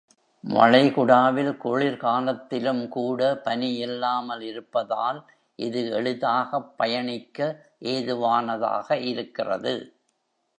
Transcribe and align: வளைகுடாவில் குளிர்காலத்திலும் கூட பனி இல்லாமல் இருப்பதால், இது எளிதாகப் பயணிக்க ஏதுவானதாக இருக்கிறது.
வளைகுடாவில் 0.43 1.57
குளிர்காலத்திலும் 1.57 2.87
கூட 2.87 3.41
பனி 3.43 3.73
இல்லாமல் 3.77 4.41
இருப்பதால், 4.41 5.19
இது 5.59 5.91
எளிதாகப் 5.91 6.77
பயணிக்க 6.77 7.39
ஏதுவானதாக 7.87 8.97
இருக்கிறது. 9.05 9.75